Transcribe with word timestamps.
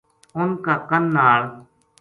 ان 0.39 0.49
کا 0.63 0.75
کن 0.89 1.03
نال 1.15 1.41